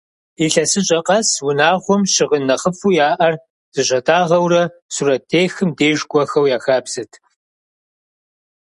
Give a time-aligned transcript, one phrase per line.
[0.43, 3.35] Илъэсыщӏэ къэс унагъуэм щыгъын нэхъыфӏу яӏэр
[3.73, 7.11] зыщатӏагъэурэ, сурэттехым деж кӏуэхэу я хабзэт.